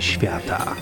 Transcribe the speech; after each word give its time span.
Świata. 0.00 0.76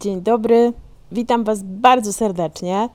Dzień 0.00 0.22
dobry, 0.22 0.72
witam 1.12 1.44
Was 1.44 1.62
bardzo 1.62 2.12
serdecznie 2.12 2.88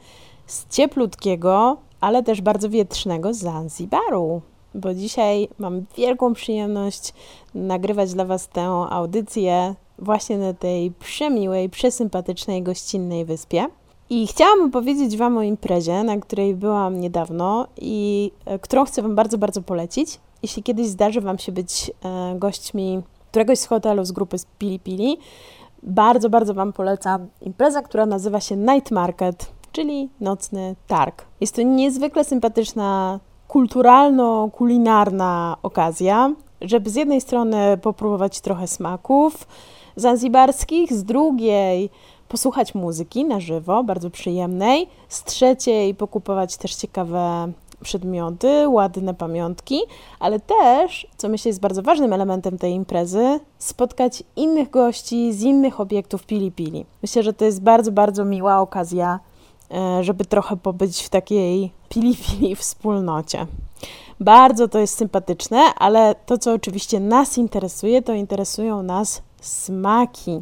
z 0.45 0.67
cieplutkiego, 0.69 1.77
ale 2.01 2.23
też 2.23 2.41
bardzo 2.41 2.69
wietrznego 2.69 3.33
Zanzibaru, 3.33 4.41
bo 4.75 4.93
dzisiaj 4.93 5.47
mam 5.59 5.85
wielką 5.97 6.33
przyjemność 6.33 7.13
nagrywać 7.55 8.13
dla 8.13 8.25
Was 8.25 8.47
tę 8.47 8.65
audycję 8.89 9.75
właśnie 9.99 10.37
na 10.37 10.53
tej 10.53 10.91
przemiłej, 10.91 11.69
przesympatycznej, 11.69 12.63
gościnnej 12.63 13.25
wyspie. 13.25 13.67
I 14.09 14.27
chciałam 14.27 14.61
opowiedzieć 14.61 15.17
Wam 15.17 15.37
o 15.37 15.41
imprezie, 15.41 16.03
na 16.03 16.17
której 16.17 16.55
byłam 16.55 16.99
niedawno 16.99 17.67
i 17.77 18.31
e, 18.45 18.59
którą 18.59 18.85
chcę 18.85 19.01
Wam 19.01 19.15
bardzo, 19.15 19.37
bardzo 19.37 19.61
polecić. 19.61 20.19
Jeśli 20.43 20.63
kiedyś 20.63 20.87
zdarzy 20.87 21.21
Wam 21.21 21.39
się 21.39 21.51
być 21.51 21.91
e, 22.05 22.35
gośćmi 22.39 23.01
któregoś 23.31 23.59
z 23.59 23.65
hotelu 23.65 24.05
z 24.05 24.11
grupy 24.11 24.37
z 24.37 24.45
Pili 24.45 24.79
Pili, 24.79 25.17
bardzo, 25.83 26.29
bardzo 26.29 26.53
Wam 26.53 26.73
polecam 26.73 27.27
impreza, 27.41 27.81
która 27.81 28.05
nazywa 28.05 28.39
się 28.39 28.55
Night 28.55 28.91
Market, 28.91 29.51
czyli 29.71 30.09
nocny 30.21 30.75
targ. 30.87 31.25
Jest 31.41 31.55
to 31.55 31.61
niezwykle 31.61 32.23
sympatyczna, 32.23 33.19
kulturalno-kulinarna 33.47 35.55
okazja, 35.63 36.33
żeby 36.61 36.89
z 36.89 36.95
jednej 36.95 37.21
strony 37.21 37.77
popróbować 37.81 38.41
trochę 38.41 38.67
smaków 38.67 39.47
zanzibarskich, 39.95 40.93
z 40.93 41.03
drugiej 41.03 41.89
posłuchać 42.29 42.75
muzyki 42.75 43.25
na 43.25 43.39
żywo, 43.39 43.83
bardzo 43.83 44.09
przyjemnej, 44.09 44.87
z 45.09 45.23
trzeciej 45.23 45.95
pokupować 45.95 46.57
też 46.57 46.75
ciekawe 46.75 47.51
przedmioty, 47.81 48.69
ładne 48.69 49.13
pamiątki, 49.13 49.79
ale 50.19 50.39
też, 50.39 51.07
co 51.17 51.29
myślę 51.29 51.49
jest 51.49 51.59
bardzo 51.59 51.81
ważnym 51.81 52.13
elementem 52.13 52.57
tej 52.57 52.73
imprezy, 52.73 53.39
spotkać 53.57 54.23
innych 54.35 54.69
gości 54.69 55.33
z 55.33 55.41
innych 55.41 55.79
obiektów 55.79 56.25
Pili 56.25 56.51
Pili. 56.51 56.85
Myślę, 57.01 57.23
że 57.23 57.33
to 57.33 57.45
jest 57.45 57.61
bardzo, 57.61 57.91
bardzo 57.91 58.25
miła 58.25 58.59
okazja, 58.59 59.19
e, 59.71 60.03
żeby 60.03 60.25
trochę 60.25 60.57
pobyć 60.57 61.01
w 61.03 61.09
takiej 61.09 61.71
Pili 61.89 62.15
Pili 62.15 62.55
wspólnocie. 62.55 63.47
Bardzo 64.19 64.67
to 64.67 64.79
jest 64.79 64.97
sympatyczne, 64.97 65.59
ale 65.77 66.15
to, 66.25 66.37
co 66.37 66.53
oczywiście 66.53 66.99
nas 66.99 67.37
interesuje, 67.37 68.01
to 68.01 68.13
interesują 68.13 68.83
nas 68.83 69.21
smaki. 69.41 70.41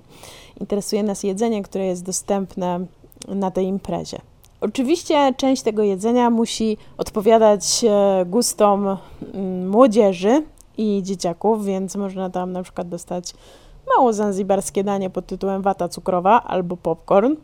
Interesuje 0.59 1.03
nas 1.03 1.23
jedzenie, 1.23 1.64
które 1.64 1.86
jest 1.86 2.03
dostępne 2.03 2.80
na 3.28 3.52
tej 3.52 3.66
imprezie. 3.66 4.22
Oczywiście 4.61 5.33
część 5.38 5.61
tego 5.61 5.83
jedzenia 5.83 6.30
musi 6.30 6.78
odpowiadać 6.98 7.86
e, 7.88 8.25
gustom 8.25 8.98
mm, 9.33 9.70
młodzieży 9.70 10.44
i 10.78 11.03
dzieciaków, 11.03 11.66
więc 11.66 11.95
można 11.95 12.30
tam 12.30 12.52
na 12.52 12.64
przykład 12.64 12.89
dostać 12.89 13.33
mało 13.95 14.14
zanzibarskie 14.14 14.83
danie 14.83 15.09
pod 15.09 15.25
tytułem 15.25 15.61
wata 15.61 15.89
cukrowa 15.89 16.44
albo 16.44 16.78
popcorn. 16.78 17.36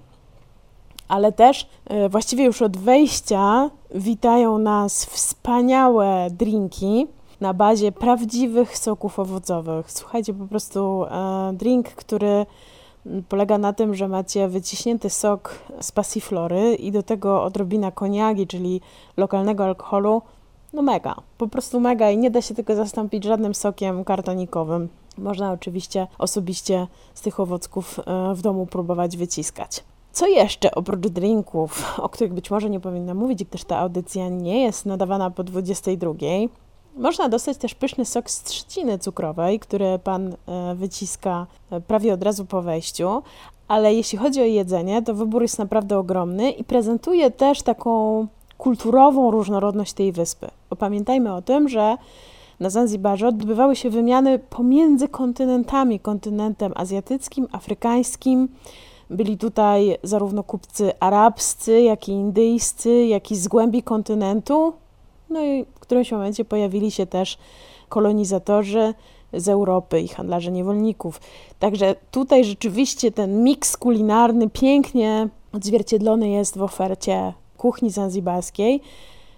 Ale 1.14 1.32
też 1.32 1.68
e, 1.86 2.10
właściwie 2.10 2.46
już 2.46 2.62
od 2.62 2.78
wejścia 2.78 3.70
witają 3.96 4.58
nas 4.58 5.06
wspaniałe 5.06 6.28
drinki 6.32 7.08
na 7.42 7.54
bazie 7.54 7.92
prawdziwych 7.92 8.78
soków 8.78 9.20
owocowych. 9.20 9.92
Słuchajcie, 9.92 10.34
po 10.34 10.46
prostu 10.48 11.04
e, 11.04 11.54
drink, 11.54 11.90
który 11.90 12.46
polega 13.30 13.58
na 13.58 13.74
tym, 13.74 13.96
że 13.96 14.08
macie 14.08 14.48
wyciśnięty 14.48 15.10
sok 15.10 15.60
z 15.82 15.92
pasiflory 15.92 16.76
i 16.76 16.92
do 16.92 17.04
tego 17.04 17.44
odrobina 17.44 17.92
koniagi, 17.92 18.48
czyli 18.48 18.82
lokalnego 19.18 19.66
alkoholu. 19.66 20.22
No 20.74 20.82
mega, 20.82 21.16
po 21.38 21.48
prostu 21.48 21.80
mega 21.80 22.12
i 22.12 22.18
nie 22.18 22.32
da 22.32 22.42
się 22.42 22.56
tego 22.56 22.76
zastąpić 22.76 23.24
żadnym 23.24 23.56
sokiem 23.56 24.04
kartonikowym. 24.04 24.90
Można 25.18 25.52
oczywiście 25.52 26.08
osobiście 26.18 26.88
z 27.14 27.22
tych 27.22 27.40
owocków 27.40 28.00
e, 28.00 28.36
w 28.36 28.42
domu 28.42 28.66
próbować 28.66 29.18
wyciskać. 29.18 29.84
Co 30.14 30.28
jeszcze 30.28 30.76
oprócz 30.76 31.08
drinków, 31.08 32.00
o 32.00 32.10
których 32.10 32.34
być 32.34 32.52
może 32.52 32.70
nie 32.70 32.80
powinna 32.80 33.14
mówić, 33.14 33.44
gdyż 33.44 33.64
ta 33.64 33.78
audycja 33.78 34.30
nie 34.30 34.64
jest 34.64 34.86
nadawana 34.86 35.30
po 35.30 35.44
22, 35.44 36.14
można 36.98 37.30
dostać 37.30 37.58
też 37.58 37.76
pyszny 37.76 38.06
sok 38.06 38.30
z 38.30 38.44
trzciny 38.44 39.00
cukrowej, 39.00 39.60
który 39.60 40.00
pan 40.04 40.36
e, 40.48 40.76
wyciska 40.76 41.48
e, 41.72 41.82
prawie 41.82 42.14
od 42.14 42.24
razu 42.24 42.46
po 42.46 42.62
wejściu, 42.62 43.24
ale 43.68 43.94
jeśli 43.94 44.18
chodzi 44.18 44.42
o 44.42 44.46
jedzenie, 44.46 45.02
to 45.02 45.14
wybór 45.14 45.42
jest 45.42 45.60
naprawdę 45.60 45.98
ogromny 45.98 46.52
i 46.52 46.64
prezentuje 46.64 47.32
też 47.32 47.62
taką 47.62 48.28
kulturową 48.58 49.32
różnorodność 49.32 49.94
tej 49.94 50.12
wyspy. 50.12 50.48
Bo 50.70 50.76
pamiętajmy 50.76 51.34
o 51.34 51.42
tym, 51.42 51.70
że 51.70 51.98
na 52.60 52.70
Zanzibarze 52.70 53.28
odbywały 53.28 53.76
się 53.76 53.90
wymiany 53.90 54.40
pomiędzy 54.40 55.08
kontynentami, 55.08 56.00
kontynentem 56.00 56.72
azjatyckim, 56.76 57.48
afrykańskim. 57.52 58.50
Byli 59.10 59.38
tutaj 59.38 59.98
zarówno 60.04 60.44
kupcy 60.44 61.00
arabscy, 61.00 61.82
jak 61.82 62.10
i 62.10 62.12
indyjscy, 62.12 63.06
jak 63.06 63.32
i 63.32 63.36
z 63.36 63.48
głębi 63.48 63.84
kontynentu, 63.84 64.74
no 65.30 65.46
i 65.46 65.66
w 65.76 65.80
którymś 65.80 66.12
momencie 66.12 66.46
pojawili 66.46 66.92
się 66.92 67.06
też 67.06 67.38
kolonizatorzy 67.90 68.94
z 69.34 69.48
Europy 69.48 70.02
i 70.02 70.08
handlarze 70.08 70.52
niewolników. 70.52 71.22
Także 71.60 71.96
tutaj 72.12 72.46
rzeczywiście 72.46 73.12
ten 73.12 73.44
miks 73.44 73.78
kulinarny 73.78 74.50
pięknie 74.50 75.30
odzwierciedlony 75.54 76.30
jest 76.30 76.58
w 76.58 76.62
ofercie 76.62 77.34
kuchni 77.58 77.90
zanzibarskiej. 77.90 78.82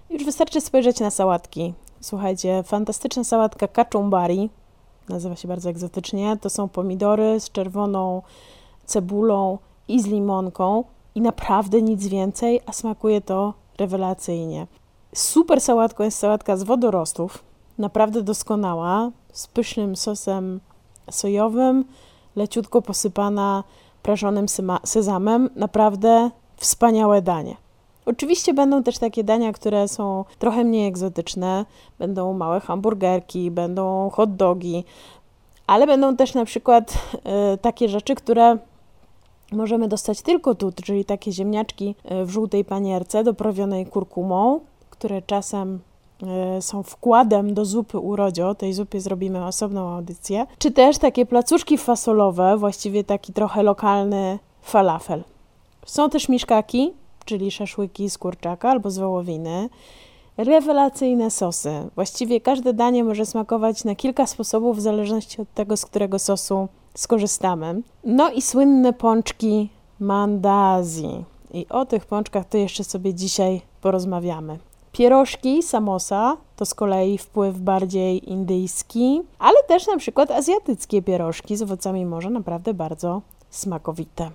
Już 0.09 0.25
wystarczy 0.25 0.61
spojrzeć 0.61 0.99
na 0.99 1.11
sałatki. 1.11 1.73
Słuchajcie, 2.01 2.63
fantastyczna 2.63 3.23
sałatka 3.23 3.67
kachumbari, 3.67 4.49
nazywa 5.09 5.35
się 5.35 5.47
bardzo 5.47 5.69
egzotycznie. 5.69 6.37
To 6.41 6.49
są 6.49 6.69
pomidory 6.69 7.39
z 7.39 7.51
czerwoną 7.51 8.21
cebulą 8.85 9.57
i 9.87 10.01
z 10.01 10.05
limonką 10.05 10.83
i 11.15 11.21
naprawdę 11.21 11.81
nic 11.81 12.07
więcej, 12.07 12.61
a 12.65 12.71
smakuje 12.71 13.21
to 13.21 13.53
rewelacyjnie. 13.77 14.67
Super 15.15 15.61
sałatką 15.61 16.03
jest 16.03 16.19
sałatka 16.19 16.57
z 16.57 16.63
wodorostów, 16.63 17.43
naprawdę 17.77 18.21
doskonała, 18.21 19.11
z 19.33 19.47
pysznym 19.47 19.95
sosem 19.95 20.59
sojowym, 21.11 21.85
leciutko 22.35 22.81
posypana 22.81 23.63
prażonym 24.03 24.45
sezamem. 24.83 25.49
Naprawdę 25.55 26.29
wspaniałe 26.57 27.21
danie. 27.21 27.55
Oczywiście 28.05 28.53
będą 28.53 28.83
też 28.83 28.97
takie 28.97 29.23
dania, 29.23 29.53
które 29.53 29.87
są 29.87 30.25
trochę 30.39 30.63
mniej 30.63 30.87
egzotyczne. 30.87 31.65
Będą 31.99 32.33
małe 32.33 32.59
hamburgerki, 32.59 33.51
będą 33.51 34.09
hot 34.09 34.35
dogi, 34.35 34.83
ale 35.67 35.87
będą 35.87 36.15
też 36.15 36.33
na 36.33 36.45
przykład 36.45 36.93
y, 37.53 37.57
takie 37.57 37.89
rzeczy, 37.89 38.15
które 38.15 38.57
możemy 39.51 39.87
dostać 39.87 40.21
tylko 40.21 40.55
tu, 40.55 40.71
czyli 40.71 41.05
takie 41.05 41.31
ziemniaczki 41.31 41.95
e, 42.03 42.25
w 42.25 42.29
żółtej 42.29 42.65
panierce 42.65 43.23
doprawionej 43.23 43.85
kurkumą, 43.85 44.59
które 44.89 45.21
czasem 45.21 45.79
e, 46.23 46.61
są 46.61 46.83
wkładem 46.83 47.53
do 47.53 47.65
zupy 47.65 47.99
urodzio, 47.99 48.55
tej 48.55 48.73
zupie 48.73 49.01
zrobimy 49.01 49.45
osobną 49.45 49.89
audycję, 49.89 50.45
czy 50.57 50.71
też 50.71 50.97
takie 50.97 51.25
placuszki 51.25 51.77
fasolowe, 51.77 52.57
właściwie 52.57 53.03
taki 53.03 53.33
trochę 53.33 53.63
lokalny 53.63 54.39
falafel. 54.61 55.23
Są 55.85 56.09
też 56.09 56.29
miszkaki, 56.29 56.93
czyli 57.25 57.51
szaszłyki 57.51 58.09
z 58.09 58.17
kurczaka 58.17 58.69
albo 58.69 58.91
z 58.91 58.97
wołowiny, 58.97 59.69
rewelacyjne 60.37 61.31
sosy. 61.31 61.89
Właściwie 61.95 62.41
każde 62.41 62.73
danie 62.73 63.03
może 63.03 63.25
smakować 63.25 63.83
na 63.83 63.95
kilka 63.95 64.27
sposobów 64.27 64.77
w 64.77 64.81
zależności 64.81 65.41
od 65.41 65.53
tego, 65.53 65.77
z 65.77 65.85
którego 65.85 66.19
sosu 66.19 66.67
skorzystamy. 66.95 67.81
No 68.03 68.31
i 68.31 68.41
słynne 68.41 68.93
pączki 68.93 69.69
mandazi. 69.99 71.23
I 71.53 71.65
o 71.69 71.85
tych 71.85 72.05
pączkach 72.05 72.45
to 72.45 72.57
jeszcze 72.57 72.83
sobie 72.83 73.13
dzisiaj 73.13 73.61
porozmawiamy. 73.81 74.59
Pierożki, 74.91 75.63
samosa 75.63 76.37
to 76.55 76.65
z 76.65 76.73
kolei 76.73 77.17
wpływ 77.17 77.57
bardziej 77.59 78.31
indyjski, 78.31 79.21
ale 79.39 79.63
też 79.67 79.87
na 79.87 79.97
przykład 79.97 80.31
azjatyckie 80.31 81.01
pierożki 81.01 81.57
z 81.57 81.61
owocami 81.61 82.05
morza 82.05 82.29
naprawdę 82.29 82.73
bardzo 82.73 83.21
smakowite. 83.49 84.31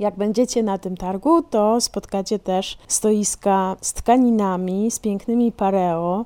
Jak 0.00 0.16
będziecie 0.16 0.62
na 0.62 0.78
tym 0.78 0.96
targu, 0.96 1.42
to 1.42 1.80
spotkacie 1.80 2.38
też 2.38 2.78
stoiska 2.88 3.76
z 3.80 3.92
tkaninami, 3.92 4.90
z 4.90 4.98
pięknymi 4.98 5.52
pareo, 5.52 6.24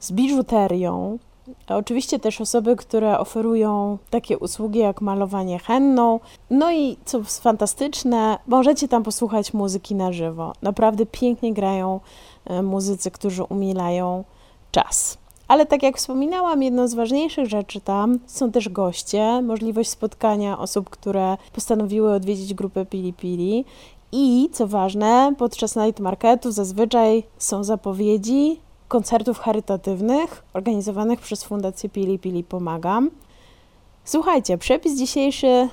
z 0.00 0.12
biżuterią. 0.12 1.18
A 1.66 1.76
oczywiście 1.76 2.18
też 2.18 2.40
osoby, 2.40 2.76
które 2.76 3.18
oferują 3.18 3.98
takie 4.10 4.38
usługi 4.38 4.78
jak 4.78 5.00
malowanie 5.00 5.58
henną. 5.58 6.20
No 6.50 6.72
i 6.72 6.96
co 7.04 7.24
fantastyczne, 7.24 8.38
możecie 8.46 8.88
tam 8.88 9.02
posłuchać 9.02 9.54
muzyki 9.54 9.94
na 9.94 10.12
żywo. 10.12 10.52
Naprawdę 10.62 11.06
pięknie 11.06 11.54
grają 11.54 12.00
E, 12.46 12.62
muzycy, 12.62 13.10
którzy 13.10 13.44
umilają 13.44 14.24
czas. 14.72 15.18
Ale 15.48 15.66
tak 15.66 15.82
jak 15.82 15.96
wspominałam, 15.96 16.62
jedną 16.62 16.88
z 16.88 16.94
ważniejszych 16.94 17.48
rzeczy 17.48 17.80
tam 17.80 18.18
są 18.26 18.52
też 18.52 18.68
goście, 18.68 19.42
możliwość 19.42 19.90
spotkania 19.90 20.58
osób, 20.58 20.90
które 20.90 21.36
postanowiły 21.52 22.12
odwiedzić 22.12 22.54
grupę 22.54 22.86
Pili 22.86 23.12
Pili 23.12 23.64
I 24.12 24.48
co 24.52 24.66
ważne, 24.66 25.34
podczas 25.38 25.76
night 25.76 26.00
marketu 26.00 26.52
zazwyczaj 26.52 27.22
są 27.38 27.64
zapowiedzi 27.64 28.60
koncertów 28.88 29.38
charytatywnych 29.38 30.44
organizowanych 30.52 31.20
przez 31.20 31.44
Fundację 31.44 31.88
Pili 31.88 32.18
Pili 32.18 32.44
Pomagam. 32.44 33.10
Słuchajcie, 34.04 34.58
przepis 34.58 34.98
dzisiejszy 34.98 35.68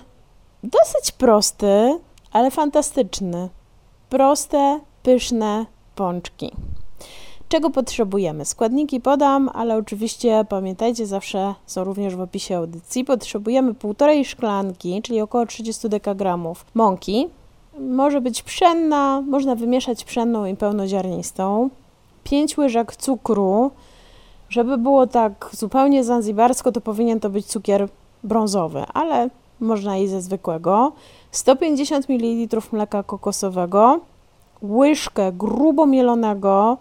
dosyć 0.64 1.12
prosty, 1.12 2.00
ale 2.32 2.52
fantastyczny. 2.52 3.50
Proste, 4.10 4.80
pyszne 5.04 5.66
pączki. 5.96 6.52
Czego 7.54 7.70
potrzebujemy? 7.70 8.46
Składniki 8.46 9.02
podam, 9.02 9.50
ale 9.54 9.78
oczywiście 9.78 10.46
pamiętajcie, 10.50 11.06
zawsze 11.06 11.56
są 11.66 11.84
również 11.84 12.16
w 12.16 12.22
opisie 12.22 12.58
audycji. 12.58 13.06
Potrzebujemy 13.06 13.74
półtorej 13.74 14.26
szklanki, 14.26 15.02
czyli 15.02 15.22
około 15.22 15.46
30 15.46 15.90
dekagramów 15.90 16.66
mąki. 16.74 17.28
Może 17.80 18.22
być 18.22 18.44
pszenna, 18.44 19.22
można 19.22 19.56
wymieszać 19.56 20.04
pszenną 20.04 20.46
i 20.46 20.56
pełnoziarnistą. 20.56 21.70
5 22.24 22.58
łyżek 22.58 22.96
cukru. 22.96 23.72
Żeby 24.50 24.78
było 24.78 25.08
tak 25.08 25.50
zupełnie 25.52 26.04
zanzibarsko, 26.04 26.72
to 26.72 26.82
powinien 26.82 27.20
to 27.20 27.30
być 27.30 27.46
cukier 27.46 27.88
brązowy, 28.24 28.84
ale 28.94 29.30
można 29.60 29.98
i 29.98 30.08
ze 30.08 30.22
zwykłego. 30.22 30.92
150 31.32 32.10
ml 32.10 32.62
mleka 32.72 33.04
kokosowego, 33.04 34.00
łyżkę 34.64 35.32
grubo 35.32 35.86
mielonego, 35.86 36.78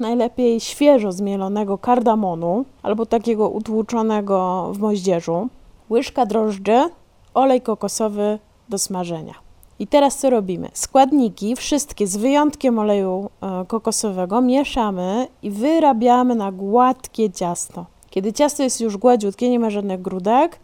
najlepiej 0.00 0.60
świeżo 0.60 1.12
zmielonego 1.12 1.78
kardamonu 1.78 2.64
albo 2.82 3.06
takiego 3.06 3.48
utłuczonego 3.48 4.70
w 4.72 4.78
moździerzu, 4.78 5.48
łyżka 5.90 6.26
drożdży, 6.26 6.90
olej 7.34 7.60
kokosowy 7.60 8.38
do 8.68 8.78
smażenia. 8.78 9.34
I 9.78 9.86
teraz 9.86 10.18
co 10.18 10.30
robimy? 10.30 10.68
Składniki, 10.72 11.56
wszystkie 11.56 12.06
z 12.06 12.16
wyjątkiem 12.16 12.78
oleju 12.78 13.30
e, 13.40 13.64
kokosowego, 13.68 14.40
mieszamy 14.40 15.26
i 15.42 15.50
wyrabiamy 15.50 16.34
na 16.34 16.52
gładkie 16.52 17.30
ciasto. 17.30 17.86
Kiedy 18.10 18.32
ciasto 18.32 18.62
jest 18.62 18.80
już 18.80 18.96
gładziutkie, 18.96 19.50
nie 19.50 19.58
ma 19.58 19.70
żadnych 19.70 20.02
grudek, 20.02 20.60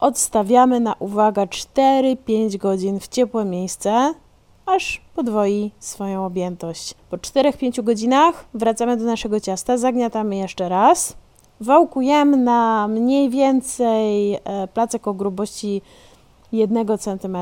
odstawiamy 0.00 0.80
na 0.80 0.94
uwaga 0.98 1.44
4-5 1.44 2.56
godzin 2.56 3.00
w 3.00 3.08
ciepłe 3.08 3.44
miejsce, 3.44 4.14
aż 4.66 5.03
podwoi 5.14 5.70
swoją 5.78 6.26
objętość. 6.26 6.94
Po 7.10 7.16
4-5 7.16 7.82
godzinach 7.82 8.44
wracamy 8.54 8.96
do 8.96 9.04
naszego 9.04 9.40
ciasta, 9.40 9.78
zagniatamy 9.78 10.36
jeszcze 10.36 10.68
raz, 10.68 11.16
wałkujemy 11.60 12.36
na 12.36 12.88
mniej 12.88 13.30
więcej 13.30 14.34
e, 14.34 14.40
placek 14.74 15.08
o 15.08 15.14
grubości 15.14 15.82
1 16.52 16.98
cm 16.98 17.36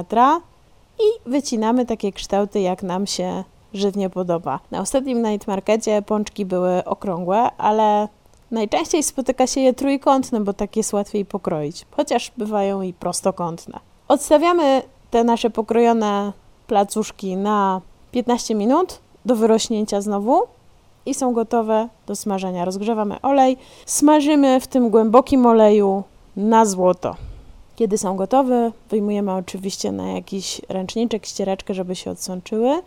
i 0.99 1.31
wycinamy 1.31 1.87
takie 1.87 2.13
kształty, 2.13 2.61
jak 2.61 2.83
nam 2.83 3.07
się 3.07 3.45
żywnie 3.75 4.11
podoba. 4.11 4.61
Na 4.71 4.81
ostatnim 4.81 5.23
night 5.23 5.49
markecie 5.49 6.03
pączki 6.03 6.47
były 6.47 6.85
okrągłe, 6.85 7.51
ale 7.59 8.09
najczęściej 8.51 9.03
spotyka 9.03 9.47
się 9.47 9.61
je 9.61 9.75
trójkątne, 9.75 10.41
bo 10.41 10.53
tak 10.53 10.77
jest 10.77 10.93
łatwiej 10.93 11.25
pokroić, 11.25 11.87
chociaż 11.91 12.33
bywają 12.37 12.83
i 12.83 12.93
prostokątne. 12.93 13.81
Odstawiamy 14.09 14.83
te 15.11 15.25
nasze 15.25 15.51
pokrojone 15.51 16.33
placuszki 16.67 17.37
na 17.37 17.81
15 18.13 18.55
minut 18.55 18.99
do 19.25 19.37
wyrośnięcia 19.37 20.01
znowu 20.01 20.43
i 21.07 21.15
są 21.15 21.33
gotowe 21.33 21.89
do 22.07 22.17
smażenia. 22.17 22.65
Rozgrzewamy 22.65 23.21
olej, 23.21 23.57
smażymy 23.87 24.61
w 24.61 24.67
tym 24.67 24.91
głębokim 24.91 25.47
oleju 25.47 26.03
na 26.37 26.65
złoto. 26.65 27.17
Kiedy 27.77 27.99
są 27.99 28.17
gotowe, 28.17 28.73
wyjmujemy 28.91 29.33
oczywiście 29.33 29.93
na 29.93 30.13
jakiś 30.13 30.61
ręczniczek, 30.69 31.27
ściereczkę, 31.27 31.75
żeby 31.75 31.97
się 31.97 32.11
odsączyły. 32.11 32.83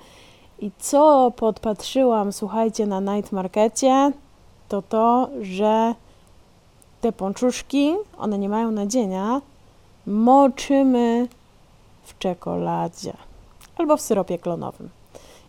I 0.60 0.72
co 0.80 1.32
podpatrzyłam, 1.36 2.34
słuchajcie, 2.34 2.86
na 2.86 3.00
night 3.00 3.32
markecie, 3.32 4.12
to 4.70 4.82
to, 4.82 5.30
że 5.42 5.96
te 7.02 7.12
pączuszki, 7.12 7.94
one 8.18 8.38
nie 8.38 8.50
mają 8.50 8.72
nadzienia, 8.72 9.42
moczymy 10.08 11.28
w 12.04 12.18
czekoladzie 12.18 13.14
albo 13.78 13.98
w 13.98 14.02
syropie 14.02 14.40
klonowym. 14.40 14.90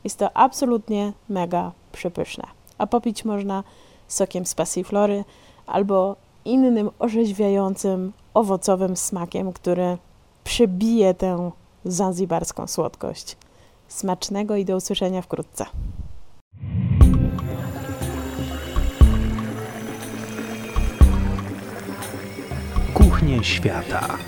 Jest 0.04 0.18
to 0.18 0.36
absolutnie 0.36 1.12
mega 1.28 1.72
przepyszne. 1.92 2.44
A 2.78 2.86
popić 2.86 3.24
można 3.24 3.64
sokiem 4.08 4.46
z 4.46 4.54
passiflory 4.54 5.24
albo 5.66 6.16
innym 6.44 6.90
orzeźwiającym, 6.98 8.12
owocowym 8.34 8.96
smakiem, 8.96 9.52
który 9.52 9.98
przebije 10.44 11.14
tę 11.14 11.50
zanzibarską 11.84 12.66
słodkość. 12.66 13.36
Smacznego 13.88 14.56
i 14.56 14.64
do 14.64 14.76
usłyszenia 14.76 15.22
wkrótce. 15.22 15.66
Kuchnie 22.94 23.44
świata. 23.44 24.18